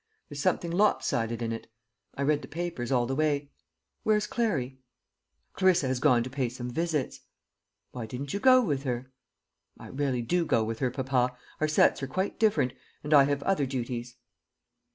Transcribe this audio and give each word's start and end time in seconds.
There's 0.29 0.39
something 0.41 0.71
lop 0.71 1.03
sided 1.03 1.43
in 1.43 1.51
it. 1.51 1.67
I 2.15 2.23
read 2.23 2.41
the 2.41 2.47
papers 2.47 2.91
all 2.91 3.05
the 3.05 3.13
way. 3.13 3.51
Where's 4.01 4.25
Clarry?" 4.25 4.79
"Clarissa 5.53 5.85
has 5.89 5.99
gone 5.99 6.23
to 6.23 6.29
pay 6.31 6.49
some 6.49 6.71
visits." 6.71 7.19
"Why 7.91 8.07
didn't 8.07 8.33
you 8.33 8.39
go 8.39 8.63
with 8.65 8.81
her?" 8.81 9.11
"I 9.77 9.89
rarely 9.89 10.23
do 10.23 10.43
go 10.43 10.63
with 10.63 10.79
her, 10.79 10.89
papa. 10.89 11.37
Our 11.59 11.67
sets 11.67 12.01
are 12.01 12.07
quite 12.07 12.39
different; 12.39 12.73
and 13.03 13.13
I 13.13 13.25
have 13.25 13.43
other 13.43 13.67
duties." 13.67 14.15